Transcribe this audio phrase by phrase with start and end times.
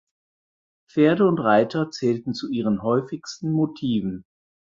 [0.89, 4.25] Pferde und Reiter zählten zu ihren häufigsten Motiven.